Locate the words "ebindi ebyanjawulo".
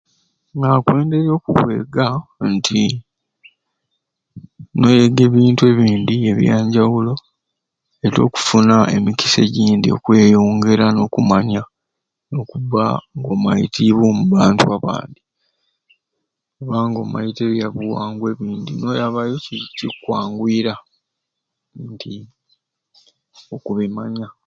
5.71-7.13